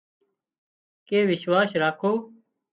ڪي 1.07 1.19
وشواس 1.29 1.69
راکو 1.81 2.11